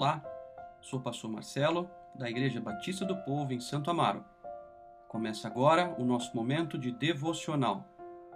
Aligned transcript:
Olá, 0.00 0.24
sou 0.80 0.98
o 0.98 1.02
pastor 1.02 1.30
Marcelo, 1.30 1.86
da 2.14 2.30
Igreja 2.30 2.58
Batista 2.58 3.04
do 3.04 3.14
Povo 3.16 3.52
em 3.52 3.60
Santo 3.60 3.90
Amaro. 3.90 4.24
Começa 5.06 5.46
agora 5.46 5.94
o 5.98 6.04
nosso 6.06 6.34
momento 6.34 6.78
de 6.78 6.90
devocional, 6.90 7.86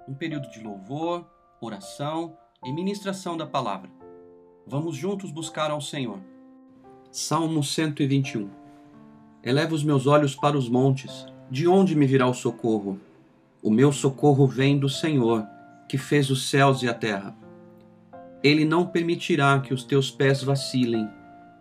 um 0.06 0.12
período 0.12 0.50
de 0.50 0.62
louvor, 0.62 1.26
oração 1.62 2.36
e 2.62 2.70
ministração 2.70 3.34
da 3.34 3.46
palavra. 3.46 3.88
Vamos 4.66 4.94
juntos 4.94 5.30
buscar 5.30 5.70
ao 5.70 5.80
Senhor. 5.80 6.20
Salmo 7.10 7.64
121 7.64 8.50
Eleva 9.42 9.74
os 9.74 9.82
meus 9.82 10.06
olhos 10.06 10.36
para 10.36 10.58
os 10.58 10.68
montes, 10.68 11.24
de 11.50 11.66
onde 11.66 11.96
me 11.96 12.06
virá 12.06 12.28
o 12.28 12.34
socorro? 12.34 13.00
O 13.62 13.70
meu 13.70 13.90
socorro 13.90 14.46
vem 14.46 14.78
do 14.78 14.90
Senhor, 14.90 15.46
que 15.88 15.96
fez 15.96 16.28
os 16.28 16.50
céus 16.50 16.82
e 16.82 16.88
a 16.90 16.92
terra. 16.92 17.34
Ele 18.42 18.66
não 18.66 18.86
permitirá 18.86 19.58
que 19.60 19.72
os 19.72 19.82
teus 19.82 20.10
pés 20.10 20.42
vacilem, 20.42 21.08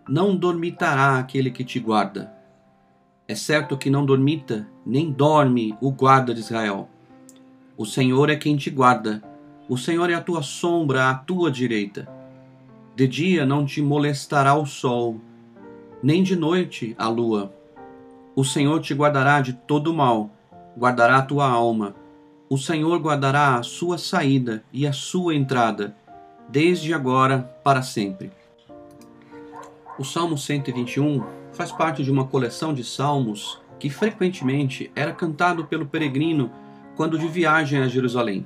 não 0.08 0.36
dormitará 0.36 1.18
aquele 1.18 1.50
que 1.50 1.64
te 1.64 1.80
guarda. 1.80 2.32
É 3.26 3.34
certo 3.34 3.76
que 3.76 3.88
não 3.88 4.04
dormita, 4.04 4.68
nem 4.84 5.10
dorme 5.10 5.76
o 5.80 5.90
guarda 5.90 6.34
de 6.34 6.40
Israel. 6.40 6.88
O 7.76 7.86
Senhor 7.86 8.28
é 8.28 8.36
quem 8.36 8.56
te 8.56 8.68
guarda, 8.68 9.22
o 9.68 9.78
Senhor 9.78 10.10
é 10.10 10.14
a 10.14 10.20
tua 10.20 10.42
sombra 10.42 11.08
à 11.08 11.14
tua 11.14 11.50
direita. 11.50 12.06
De 12.94 13.08
dia 13.08 13.46
não 13.46 13.64
te 13.64 13.80
molestará 13.80 14.54
o 14.54 14.66
sol, 14.66 15.20
nem 16.02 16.22
de 16.22 16.36
noite 16.36 16.94
a 16.98 17.08
lua. 17.08 17.52
O 18.36 18.44
Senhor 18.44 18.80
te 18.80 18.92
guardará 18.92 19.40
de 19.40 19.54
todo 19.54 19.94
mal, 19.94 20.30
guardará 20.78 21.16
a 21.16 21.22
tua 21.22 21.48
alma. 21.48 21.94
O 22.48 22.58
Senhor 22.58 23.00
guardará 23.00 23.56
a 23.56 23.62
sua 23.62 23.96
saída 23.96 24.62
e 24.70 24.86
a 24.86 24.92
sua 24.92 25.34
entrada, 25.34 25.96
desde 26.48 26.92
agora 26.92 27.38
para 27.64 27.80
sempre. 27.80 28.30
O 29.96 30.02
Salmo 30.04 30.36
121 30.36 31.22
faz 31.52 31.70
parte 31.70 32.02
de 32.02 32.10
uma 32.10 32.26
coleção 32.26 32.74
de 32.74 32.82
salmos 32.82 33.60
que 33.78 33.88
frequentemente 33.88 34.90
era 34.96 35.12
cantado 35.12 35.66
pelo 35.66 35.86
peregrino 35.86 36.50
quando 36.96 37.16
de 37.16 37.28
viagem 37.28 37.80
a 37.80 37.86
Jerusalém, 37.86 38.44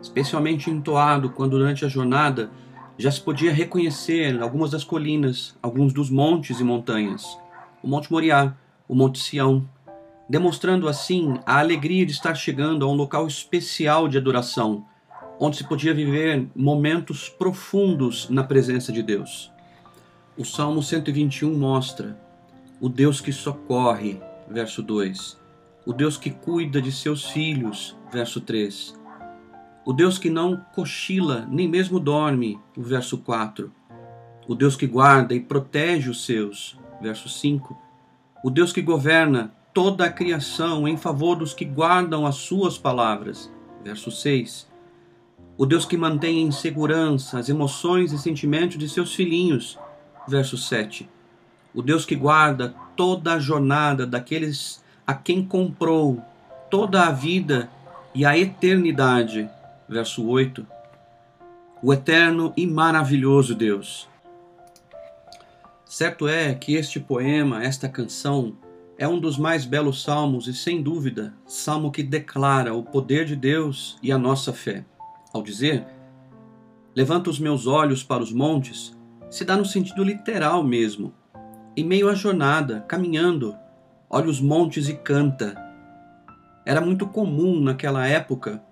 especialmente 0.00 0.70
entoado 0.70 1.28
quando 1.28 1.58
durante 1.58 1.84
a 1.84 1.88
jornada 1.88 2.50
já 2.96 3.10
se 3.10 3.20
podia 3.20 3.52
reconhecer 3.52 4.40
algumas 4.40 4.70
das 4.70 4.82
colinas, 4.82 5.54
alguns 5.62 5.92
dos 5.92 6.08
montes 6.08 6.58
e 6.58 6.64
montanhas, 6.64 7.38
o 7.82 7.86
Monte 7.86 8.10
Moriá, 8.10 8.56
o 8.88 8.94
Monte 8.94 9.18
Sião, 9.18 9.68
demonstrando 10.26 10.88
assim 10.88 11.38
a 11.44 11.58
alegria 11.58 12.06
de 12.06 12.12
estar 12.12 12.34
chegando 12.34 12.86
a 12.86 12.88
um 12.88 12.94
local 12.94 13.26
especial 13.26 14.08
de 14.08 14.16
adoração, 14.16 14.86
onde 15.38 15.58
se 15.58 15.64
podia 15.64 15.92
viver 15.92 16.48
momentos 16.56 17.28
profundos 17.28 18.30
na 18.30 18.42
presença 18.42 18.90
de 18.90 19.02
Deus. 19.02 19.52
O 20.38 20.44
Salmo 20.44 20.80
121 20.80 21.52
mostra 21.52 22.16
o 22.80 22.88
Deus 22.88 23.20
que 23.20 23.32
socorre, 23.32 24.20
verso 24.48 24.80
2, 24.80 25.36
o 25.84 25.92
Deus 25.92 26.16
que 26.16 26.30
cuida 26.30 26.80
de 26.80 26.92
seus 26.92 27.28
filhos, 27.28 27.96
verso 28.12 28.40
3, 28.40 28.96
o 29.84 29.92
Deus 29.92 30.16
que 30.16 30.30
não 30.30 30.64
cochila, 30.74 31.44
nem 31.50 31.66
mesmo 31.66 31.98
dorme, 31.98 32.56
o 32.76 32.82
verso 32.82 33.18
4. 33.18 33.72
O 34.46 34.54
Deus 34.54 34.76
que 34.76 34.86
guarda 34.86 35.34
e 35.34 35.40
protege 35.40 36.08
os 36.08 36.24
seus, 36.24 36.78
verso 37.02 37.28
5. 37.28 37.76
O 38.44 38.48
Deus 38.48 38.72
que 38.72 38.80
governa 38.80 39.52
toda 39.74 40.04
a 40.04 40.12
criação 40.12 40.86
em 40.86 40.96
favor 40.96 41.34
dos 41.34 41.52
que 41.52 41.64
guardam 41.64 42.24
as 42.24 42.36
suas 42.36 42.78
palavras, 42.78 43.50
verso 43.82 44.12
6. 44.12 44.68
O 45.56 45.66
Deus 45.66 45.84
que 45.84 45.96
mantém 45.96 46.42
em 46.42 46.52
segurança 46.52 47.40
as 47.40 47.48
emoções 47.48 48.12
e 48.12 48.18
sentimentos 48.18 48.78
de 48.78 48.88
seus 48.88 49.14
filhinhos, 49.14 49.76
verso 50.28 50.56
7. 50.56 51.08
O 51.74 51.82
Deus 51.82 52.04
que 52.04 52.14
guarda 52.14 52.74
toda 52.96 53.34
a 53.34 53.38
jornada 53.38 54.06
daqueles 54.06 54.82
a 55.06 55.14
quem 55.14 55.44
comprou 55.44 56.22
toda 56.70 57.06
a 57.06 57.10
vida 57.10 57.70
e 58.14 58.26
a 58.26 58.36
eternidade, 58.36 59.48
verso 59.88 60.26
8. 60.26 60.66
O 61.82 61.92
eterno 61.92 62.52
e 62.56 62.66
maravilhoso 62.66 63.54
Deus. 63.54 64.08
Certo 65.86 66.28
é 66.28 66.52
que 66.54 66.74
este 66.74 67.00
poema, 67.00 67.64
esta 67.64 67.88
canção, 67.88 68.56
é 68.98 69.06
um 69.06 69.18
dos 69.18 69.38
mais 69.38 69.64
belos 69.64 70.02
salmos 70.02 70.48
e, 70.48 70.52
sem 70.52 70.82
dúvida, 70.82 71.32
salmo 71.46 71.92
que 71.92 72.02
declara 72.02 72.74
o 72.74 72.82
poder 72.82 73.24
de 73.24 73.36
Deus 73.36 73.96
e 74.02 74.10
a 74.10 74.18
nossa 74.18 74.52
fé. 74.52 74.84
Ao 75.32 75.40
dizer, 75.40 75.86
levanta 76.94 77.30
os 77.30 77.38
meus 77.38 77.66
olhos 77.66 78.02
para 78.02 78.22
os 78.22 78.32
montes, 78.32 78.97
se 79.30 79.44
dá 79.44 79.56
no 79.56 79.64
sentido 79.64 80.02
literal 80.02 80.62
mesmo. 80.62 81.12
Em 81.76 81.84
meio 81.84 82.08
à 82.08 82.14
jornada, 82.14 82.80
caminhando, 82.88 83.56
olha 84.10 84.28
os 84.28 84.40
montes 84.40 84.88
e 84.88 84.94
canta. 84.94 85.56
Era 86.64 86.80
muito 86.80 87.06
comum 87.06 87.60
naquela 87.60 88.06
época 88.06 88.62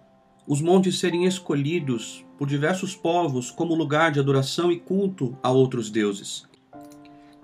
os 0.46 0.60
montes 0.60 0.98
serem 0.98 1.24
escolhidos 1.24 2.24
por 2.38 2.46
diversos 2.46 2.94
povos 2.94 3.50
como 3.50 3.74
lugar 3.74 4.12
de 4.12 4.20
adoração 4.20 4.70
e 4.70 4.78
culto 4.78 5.36
a 5.42 5.50
outros 5.50 5.90
deuses. 5.90 6.46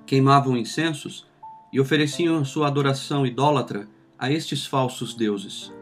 Queimavam 0.07 0.57
incensos 0.57 1.27
e 1.73 1.81
ofereciam 1.81 2.45
sua 2.45 2.69
adoração 2.69 3.27
idólatra 3.27 3.89
a 4.19 4.31
estes 4.31 4.67
falsos 4.67 5.15
deuses. 5.15 5.73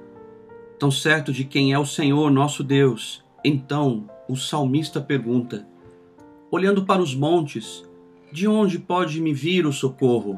Tão 0.78 0.90
certo 0.90 1.30
de 1.30 1.44
quem 1.44 1.72
é 1.74 1.78
o 1.78 1.84
Senhor 1.84 2.30
nosso 2.30 2.64
Deus, 2.64 3.22
então 3.44 4.08
o 4.26 4.36
salmista 4.36 4.98
pergunta: 4.98 5.66
Olhando 6.52 6.84
para 6.84 7.00
os 7.00 7.14
montes, 7.14 7.88
de 8.32 8.48
onde 8.48 8.76
pode 8.76 9.20
me 9.20 9.32
vir 9.32 9.66
o 9.66 9.72
socorro? 9.72 10.36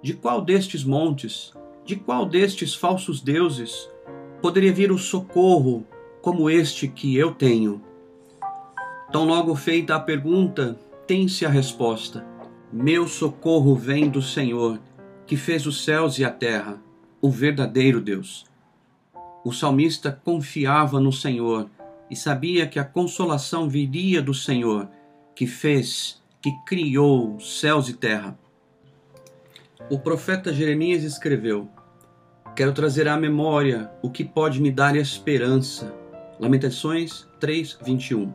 De 0.00 0.14
qual 0.14 0.40
destes 0.40 0.84
montes, 0.84 1.52
de 1.84 1.96
qual 1.96 2.24
destes 2.24 2.74
falsos 2.74 3.20
deuses 3.20 3.90
poderia 4.40 4.72
vir 4.72 4.90
o 4.90 4.96
socorro 4.96 5.86
como 6.22 6.48
este 6.48 6.88
que 6.88 7.14
eu 7.14 7.34
tenho? 7.34 7.82
Tão 9.12 9.26
logo 9.26 9.54
feita 9.54 9.94
a 9.94 10.00
pergunta, 10.00 10.80
tem-se 11.06 11.44
a 11.44 11.50
resposta. 11.50 12.26
Meu 12.72 13.06
socorro 13.06 13.74
vem 13.74 14.08
do 14.08 14.22
Senhor, 14.22 14.80
que 15.26 15.36
fez 15.36 15.66
os 15.66 15.84
céus 15.84 16.18
e 16.18 16.24
a 16.24 16.30
terra, 16.30 16.82
o 17.20 17.28
verdadeiro 17.28 18.00
Deus. 18.00 18.46
O 19.44 19.52
salmista 19.52 20.10
confiava 20.24 20.98
no 20.98 21.12
Senhor 21.12 21.68
e 22.10 22.16
sabia 22.16 22.66
que 22.66 22.78
a 22.78 22.84
consolação 22.84 23.68
viria 23.68 24.22
do 24.22 24.32
Senhor, 24.32 24.88
que 25.34 25.46
fez, 25.46 26.22
que 26.40 26.50
criou 26.66 27.38
céus 27.40 27.88
e 27.88 27.94
terra. 27.94 28.38
O 29.90 29.98
profeta 29.98 30.52
Jeremias 30.52 31.02
escreveu: 31.02 31.68
Quero 32.54 32.72
trazer 32.72 33.08
à 33.08 33.16
memória 33.16 33.90
o 34.02 34.10
que 34.10 34.24
pode 34.24 34.60
me 34.60 34.70
dar 34.70 34.96
esperança. 34.96 35.94
Lamentações 36.38 37.26
3, 37.40 37.78
21. 37.84 38.32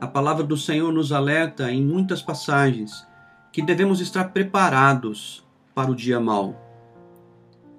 A 0.00 0.06
palavra 0.06 0.44
do 0.44 0.56
Senhor 0.56 0.92
nos 0.92 1.12
alerta 1.12 1.70
em 1.70 1.82
muitas 1.82 2.22
passagens 2.22 3.06
que 3.52 3.62
devemos 3.62 4.00
estar 4.00 4.32
preparados 4.32 5.46
para 5.74 5.90
o 5.90 5.94
dia 5.94 6.20
mau. 6.20 6.54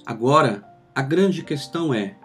Agora, 0.06 0.64
a 0.94 1.02
grande 1.02 1.44
questão 1.44 1.94
é: 1.94 2.16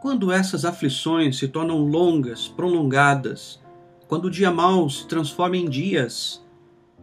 quando 0.00 0.32
essas 0.32 0.64
aflições 0.64 1.38
se 1.38 1.48
tornam 1.48 1.78
longas, 1.78 2.48
prolongadas, 2.48 3.60
quando 4.10 4.24
o 4.24 4.30
dia 4.30 4.50
mau 4.50 4.90
se 4.90 5.06
transforma 5.06 5.56
em 5.56 5.68
dias 5.68 6.44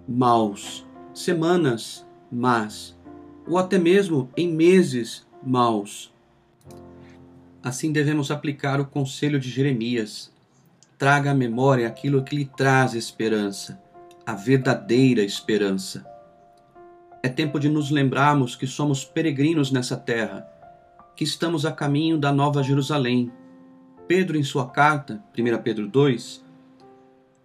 maus, 0.05 0.85
semanas 1.13 2.05
más, 2.29 2.99
ou 3.47 3.57
até 3.57 3.77
mesmo 3.77 4.29
em 4.35 4.51
meses 4.51 5.25
maus. 5.41 6.13
Assim 7.63 7.93
devemos 7.93 8.29
aplicar 8.29 8.81
o 8.81 8.85
conselho 8.85 9.39
de 9.39 9.49
Jeremias. 9.49 10.33
Traga 10.97 11.31
à 11.31 11.33
memória 11.33 11.87
aquilo 11.87 12.25
que 12.25 12.35
lhe 12.35 12.43
traz 12.43 12.93
esperança, 12.93 13.81
a 14.25 14.33
verdadeira 14.33 15.23
esperança. 15.23 16.05
É 17.23 17.29
tempo 17.29 17.57
de 17.57 17.69
nos 17.69 17.89
lembrarmos 17.89 18.53
que 18.53 18.67
somos 18.67 19.05
peregrinos 19.05 19.71
nessa 19.71 19.95
terra, 19.95 20.45
que 21.15 21.23
estamos 21.23 21.65
a 21.65 21.71
caminho 21.71 22.17
da 22.17 22.33
Nova 22.33 22.61
Jerusalém. 22.61 23.31
Pedro, 24.09 24.37
em 24.37 24.43
sua 24.43 24.69
carta, 24.69 25.23
1 25.37 25.61
Pedro 25.63 25.87
2, 25.87 26.45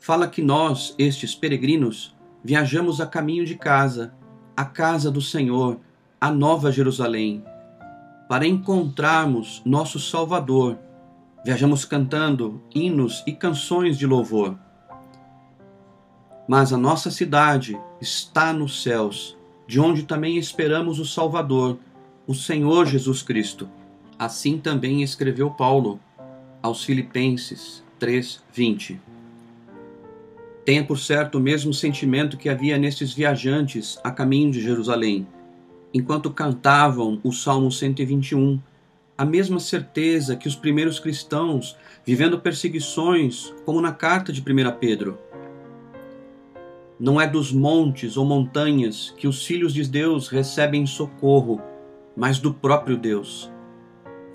fala 0.03 0.27
que 0.27 0.43
nós, 0.43 0.97
estes 0.99 1.33
peregrinos, 1.33 2.13
viajamos 2.43 3.01
a 3.01 3.07
caminho 3.07 3.47
de 3.47 3.55
casa, 3.55 4.13
a 4.57 4.65
casa 4.65 5.13
do 5.13 5.21
Senhor, 5.21 5.79
a 6.21 6.29
Nova 6.29 6.73
Jerusalém, 6.73 7.45
para 8.29 8.45
encontrarmos 8.45 9.63
nosso 9.65 10.01
Salvador. 10.01 10.77
Viajamos 11.45 11.85
cantando 11.85 12.61
hinos 12.75 13.23
e 13.29 13.33
canções 13.33 13.97
de 13.97 14.05
louvor. 14.05 14.59
Mas 16.49 16.73
a 16.73 16.77
nossa 16.77 17.09
cidade 17.09 17.79
está 18.01 18.53
nos 18.53 18.83
céus, 18.83 19.39
de 19.69 19.79
onde 19.79 20.03
também 20.03 20.37
esperamos 20.37 20.99
o 20.99 21.07
Salvador, 21.07 21.79
o 22.27 22.35
Senhor 22.35 22.87
Jesus 22.87 23.23
Cristo. 23.23 23.69
Assim 24.19 24.59
também 24.59 25.01
escreveu 25.01 25.49
Paulo 25.53 26.01
aos 26.61 26.83
Filipenses 26.83 27.85
3:20. 28.01 29.12
Tenha 30.65 30.85
por 30.85 30.99
certo 30.99 31.39
o 31.39 31.41
mesmo 31.41 31.75
sentimento 31.75 32.37
que 32.37 32.49
havia 32.49 32.79
nesses 32.79 33.13
viajantes 33.13 33.99
a 34.05 34.13
caminho 34.13 34.53
de 34.53 34.61
Jerusalém, 34.61 35.27
enquanto 35.93 36.31
cantavam 36.31 37.21
o 37.25 37.33
Salmo 37.33 37.71
121, 37.71 38.61
a 39.19 39.25
mesma 39.25 39.59
certeza 39.59 40.37
que 40.37 40.47
os 40.47 40.55
primeiros 40.55 41.01
cristãos, 41.01 41.77
vivendo 42.07 42.39
perseguições, 42.39 43.53
como 43.65 43.81
na 43.81 43.93
carta 43.93 44.33
de 44.33 44.41
1 44.41 44.45
Pedro. 44.79 45.19
Não 46.99 47.21
é 47.21 47.27
dos 47.27 47.53
montes 47.53 48.17
ou 48.17 48.25
montanhas 48.25 49.13
que 49.17 49.27
os 49.27 49.45
filhos 49.45 49.75
de 49.75 49.83
Deus 49.83 50.29
recebem 50.29 50.87
socorro, 50.87 51.61
mas 52.17 52.39
do 52.39 52.55
próprio 52.55 52.97
Deus. 52.97 53.51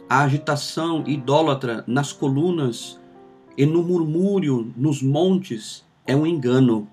A 0.10 0.24
agitação 0.24 1.06
idólatra 1.08 1.86
nas 1.88 2.12
colunas 2.12 3.00
e 3.58 3.66
no 3.66 3.82
murmúrio 3.82 4.74
nos 4.76 5.02
montes 5.02 5.87
é 6.08 6.16
um 6.16 6.26
engano. 6.26 6.88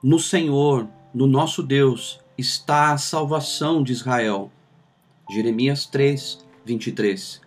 No 0.00 0.20
Senhor, 0.20 0.86
no 1.12 1.26
nosso 1.26 1.62
Deus, 1.62 2.20
está 2.38 2.92
a 2.92 2.98
salvação 2.98 3.82
de 3.82 3.92
Israel. 3.92 4.52
Jeremias 5.28 5.84
3, 5.84 6.46
23. 6.64 7.40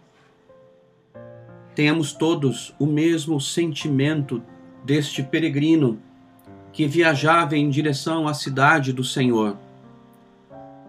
Tenhamos 1.74 2.12
todos 2.12 2.76
o 2.78 2.86
mesmo 2.86 3.40
sentimento 3.40 4.44
deste 4.84 5.24
peregrino 5.24 5.98
que 6.74 6.86
viajava 6.86 7.56
em 7.56 7.70
direção 7.70 8.28
à 8.28 8.34
cidade 8.34 8.92
do 8.92 9.06
Senhor. 9.06 9.58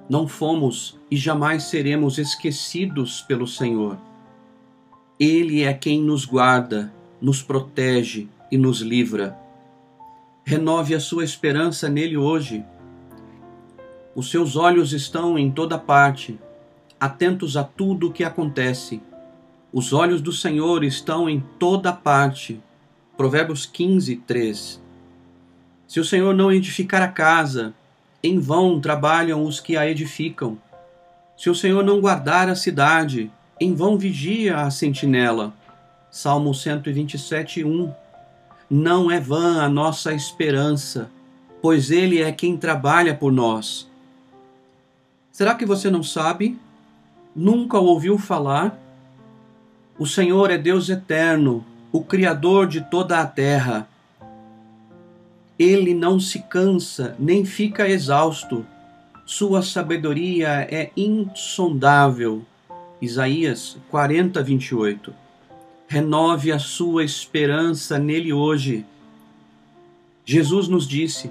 Não 0.09 0.27
fomos 0.27 0.99
e 1.09 1.17
jamais 1.17 1.65
seremos 1.65 2.19
esquecidos 2.19 3.23
pelo 3.23 3.47
Senhor. 3.47 3.97
Ele 5.19 5.63
é 5.63 5.73
quem 5.73 6.03
nos 6.03 6.25
guarda, 6.25 6.93
nos 7.21 7.41
protege 7.41 8.29
e 8.51 8.59
nos 8.59 8.81
livra. 8.81 9.42
Renove 10.45 10.95
a 10.95 11.01
sua 11.01 11.25
esperança 11.25 11.89
nele 11.89 12.17
hoje. 12.17 12.65
Os 14.15 14.31
seus 14.31 14.57
olhos 14.57 14.93
estão 14.93 15.39
em 15.39 15.51
toda 15.51 15.79
parte, 15.79 16.39
atentos 16.99 17.57
a 17.57 17.63
tudo 17.63 18.09
o 18.09 18.13
que 18.13 18.25
acontece. 18.25 19.01
Os 19.73 19.93
olhos 19.93 20.21
do 20.21 20.33
Senhor 20.33 20.83
estão 20.85 21.31
em 21.31 21.41
toda 21.59 21.93
parte. 21.93 22.61
Provérbios 23.17 23.65
15, 23.65 24.17
3. 24.17 24.83
Se 25.87 26.01
o 26.01 26.05
Senhor 26.05 26.35
não 26.35 26.53
edificar 26.53 27.03
a 27.03 27.09
casa, 27.09 27.73
em 28.23 28.39
vão 28.39 28.81
trabalham 28.81 29.45
os 29.45 29.61
que 29.61 29.77
a 29.77 29.89
edificam. 29.89 30.59
Se 31.37 31.49
o 31.49 31.55
Senhor 31.55 31.85
não 31.85 32.01
guardar 32.01 32.49
a 32.49 32.57
cidade, 32.57 33.31
em 33.61 33.75
vão 33.75 33.97
vigia 33.97 34.59
a 34.59 34.71
sentinela. 34.71 35.55
Salmo 36.11 36.53
127, 36.53 37.65
1. 37.65 38.02
Não 38.75 39.11
é 39.11 39.21
vã 39.21 39.61
a 39.61 39.69
nossa 39.69 40.15
esperança, 40.15 41.11
pois 41.61 41.91
Ele 41.91 42.23
é 42.23 42.33
quem 42.33 42.57
trabalha 42.57 43.15
por 43.15 43.31
nós. 43.31 43.87
Será 45.31 45.55
que 45.55 45.67
você 45.67 45.91
não 45.91 46.03
sabe? 46.03 46.59
Nunca 47.37 47.79
ouviu 47.79 48.17
falar? 48.17 48.81
O 49.99 50.07
Senhor 50.07 50.51
é 50.51 50.57
Deus 50.57 50.89
eterno, 50.89 51.63
o 51.93 52.03
Criador 52.03 52.67
de 52.67 52.81
toda 52.81 53.21
a 53.21 53.27
terra. 53.27 53.87
Ele 55.59 55.93
não 55.93 56.19
se 56.19 56.39
cansa, 56.39 57.15
nem 57.19 57.45
fica 57.45 57.87
exausto. 57.87 58.65
Sua 59.27 59.61
sabedoria 59.61 60.67
é 60.71 60.91
insondável. 60.97 62.43
Isaías 63.03 63.77
40, 63.91 64.43
28 64.43 65.23
renove 65.93 66.51
a 66.51 66.59
sua 66.59 67.05
esperança 67.05 67.99
nele 67.99 68.33
hoje. 68.33 68.83
Jesus 70.25 70.67
nos 70.67 70.89
disse: 70.89 71.31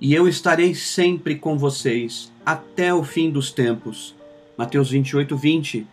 E 0.00 0.14
eu 0.14 0.26
estarei 0.26 0.74
sempre 0.74 1.36
com 1.36 1.58
vocês 1.58 2.32
até 2.46 2.94
o 2.94 3.04
fim 3.04 3.30
dos 3.30 3.50
tempos. 3.50 4.14
Mateus 4.56 4.90
28, 4.90 5.36
20. 5.36 5.86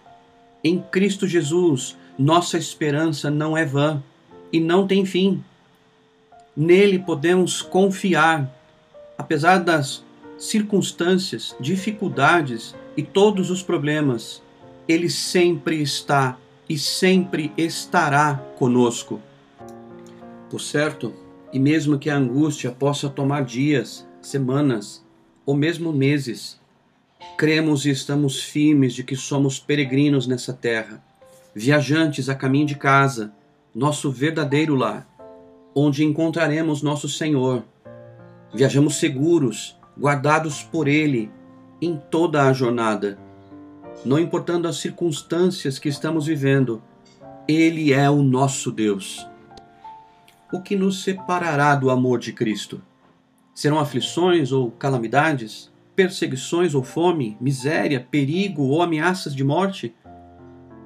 Em 0.63 0.81
Cristo 0.89 1.27
Jesus, 1.27 1.97
nossa 2.17 2.57
esperança 2.57 3.29
não 3.29 3.57
é 3.57 3.65
vã 3.65 4.01
e 4.53 4.59
não 4.61 4.87
tem 4.87 5.05
fim. 5.05 5.43
Nele 6.55 6.97
podemos 6.97 7.61
confiar, 7.61 8.49
apesar 9.17 9.57
das 9.57 10.01
circunstâncias, 10.37 11.53
dificuldades 11.59 12.73
e 12.95 13.03
todos 13.03 13.51
os 13.51 13.61
problemas. 13.61 14.41
Ele 14.87 15.09
sempre 15.09 15.81
está 15.81 16.37
e 16.67 16.77
sempre 16.77 17.51
estará 17.57 18.35
conosco. 18.57 19.21
Por 20.49 20.59
certo, 20.59 21.13
e 21.53 21.59
mesmo 21.59 21.97
que 21.97 22.09
a 22.09 22.17
angústia 22.17 22.71
possa 22.71 23.09
tomar 23.09 23.45
dias, 23.45 24.07
semanas 24.21 25.05
ou 25.45 25.55
mesmo 25.55 25.93
meses, 25.93 26.59
cremos 27.37 27.85
e 27.85 27.91
estamos 27.91 28.41
firmes 28.41 28.93
de 28.93 29.03
que 29.03 29.15
somos 29.15 29.59
peregrinos 29.59 30.27
nessa 30.27 30.53
terra, 30.53 31.03
viajantes 31.53 32.29
a 32.29 32.35
caminho 32.35 32.65
de 32.65 32.75
casa, 32.75 33.33
nosso 33.73 34.11
verdadeiro 34.11 34.75
lar, 34.75 35.07
onde 35.73 36.03
encontraremos 36.03 36.81
nosso 36.81 37.07
Senhor. 37.07 37.63
Viajamos 38.53 38.95
seguros, 38.95 39.77
guardados 39.97 40.63
por 40.63 40.87
Ele 40.87 41.29
em 41.81 41.97
toda 42.09 42.43
a 42.43 42.53
jornada 42.53 43.24
não 44.05 44.19
importando 44.19 44.67
as 44.67 44.77
circunstâncias 44.77 45.79
que 45.79 45.89
estamos 45.89 46.27
vivendo, 46.27 46.81
Ele 47.47 47.91
é 47.91 48.07
o 48.09 48.21
nosso 48.21 48.71
Deus. 48.71 49.27
O 50.53 50.61
que 50.61 50.75
nos 50.75 51.03
separará 51.03 51.73
do 51.75 51.89
amor 51.89 52.19
de 52.19 52.31
Cristo? 52.31 52.81
Serão 53.53 53.79
aflições 53.79 54.51
ou 54.51 54.69
calamidades? 54.69 55.73
Perseguições 55.95 56.75
ou 56.75 56.83
fome? 56.83 57.35
Miséria, 57.41 57.99
perigo 57.99 58.63
ou 58.63 58.81
ameaças 58.83 59.35
de 59.35 59.43
morte? 59.43 59.95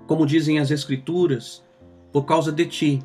Como 0.08 0.26
dizem 0.26 0.58
as 0.58 0.72
Escrituras, 0.72 1.64
por 2.14 2.24
causa 2.24 2.52
de 2.52 2.66
ti, 2.66 3.00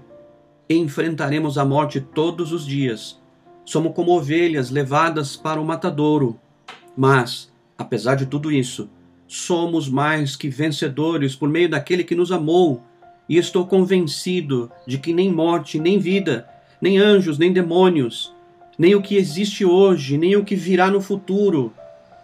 enfrentaremos 0.71 1.59
a 1.59 1.65
morte 1.65 2.01
todos 2.01 2.53
os 2.53 2.65
dias. 2.65 3.21
Somos 3.65 3.93
como 3.95 4.17
ovelhas 4.17 4.71
levadas 4.71 5.37
para 5.37 5.61
o 5.61 5.65
matadouro. 5.65 6.39
Mas, 6.97 7.53
apesar 7.77 8.15
de 8.15 8.27
tudo 8.27 8.53
isso, 8.53 8.89
somos 9.27 9.89
mais 9.89 10.37
que 10.37 10.49
vencedores 10.49 11.35
por 11.35 11.49
meio 11.49 11.69
daquele 11.69 12.05
que 12.05 12.15
nos 12.15 12.31
amou, 12.31 12.83
e 13.29 13.39
estou 13.39 13.67
convencido 13.67 14.71
de 14.87 14.99
que 14.99 15.13
nem 15.13 15.33
morte, 15.33 15.79
nem 15.79 15.99
vida, 15.99 16.47
nem 16.81 16.99
anjos, 16.99 17.39
nem 17.39 17.53
demônios, 17.53 18.35
nem 18.79 18.95
o 18.95 19.03
que 19.03 19.17
existe 19.17 19.65
hoje, 19.65 20.19
nem 20.19 20.37
o 20.37 20.45
que 20.45 20.55
virá 20.55 20.91
no 20.91 21.01
futuro, 21.01 21.73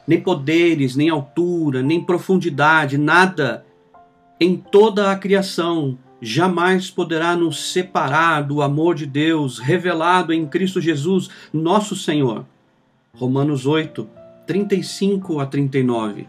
nem 0.06 0.20
poderes, 0.20 0.96
nem 0.96 1.08
altura, 1.08 1.82
nem 1.82 2.04
profundidade, 2.04 2.98
nada 2.98 3.64
em 4.38 4.56
toda 4.56 5.10
a 5.10 5.16
criação 5.16 5.98
jamais 6.20 6.90
poderá 6.90 7.34
nos 7.34 7.72
separar 7.72 8.42
do 8.42 8.60
amor 8.60 8.94
de 8.94 9.06
Deus 9.06 9.58
revelado 9.58 10.32
em 10.32 10.46
Cristo 10.46 10.80
Jesus, 10.80 11.30
nosso 11.52 11.96
Senhor. 11.96 12.44
Romanos 13.14 13.66
8, 13.66 14.06
35 14.46 15.40
a 15.40 15.46
39. 15.46 16.26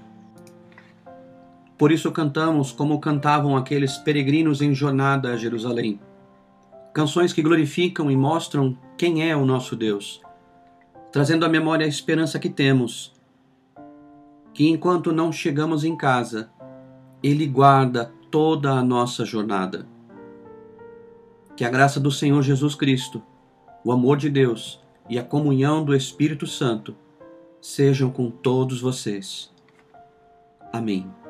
Por 1.82 1.92
isso 1.92 2.12
cantamos 2.12 2.72
como 2.72 3.00
cantavam 3.00 3.58
aqueles 3.58 3.98
peregrinos 3.98 4.62
em 4.62 4.72
jornada 4.72 5.34
a 5.34 5.36
Jerusalém. 5.36 6.00
Canções 6.94 7.34
que 7.34 7.42
glorificam 7.42 8.12
e 8.12 8.16
mostram 8.16 8.78
quem 8.96 9.28
é 9.28 9.36
o 9.36 9.48
nosso 9.48 9.76
Deus, 9.76 10.22
trazendo 11.12 11.44
à 11.44 11.50
memória 11.50 11.84
a 11.84 11.90
esperança 11.90 12.38
que 12.38 12.50
temos, 12.50 13.16
que 14.54 14.70
enquanto 14.70 15.12
não 15.12 15.32
chegamos 15.32 15.84
em 15.84 15.98
casa, 15.98 16.52
Ele 17.24 17.48
guarda 17.48 18.14
toda 18.30 18.74
a 18.74 18.84
nossa 18.84 19.26
jornada. 19.26 19.88
Que 21.58 21.66
a 21.66 21.70
graça 21.72 22.00
do 22.00 22.12
Senhor 22.12 22.44
Jesus 22.44 22.76
Cristo, 22.76 23.24
o 23.84 23.92
amor 23.92 24.18
de 24.18 24.30
Deus 24.30 24.80
e 25.10 25.18
a 25.18 25.24
comunhão 25.24 25.84
do 25.84 25.96
Espírito 25.96 26.46
Santo 26.46 26.96
sejam 27.60 28.12
com 28.12 28.30
todos 28.30 28.80
vocês. 28.80 29.52
Amém. 30.72 31.21